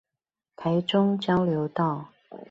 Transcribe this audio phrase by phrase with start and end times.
[0.55, 2.09] 台中交流道